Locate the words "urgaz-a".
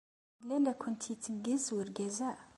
1.77-2.31